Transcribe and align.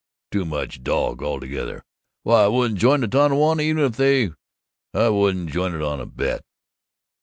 Too 0.31 0.45
much 0.45 0.81
dog 0.81 1.21
altogether. 1.21 1.83
Why, 2.23 2.45
I 2.45 2.47
wouldn't 2.47 2.79
join 2.79 3.01
the 3.01 3.07
Tonawanda 3.07 3.61
even 3.61 3.83
if 3.83 3.97
they 3.97 4.31
I 4.95 5.09
wouldn't 5.09 5.51
join 5.51 5.75
it 5.75 5.83
on 5.83 6.01
a 6.01 6.07
bet!" 6.07 6.41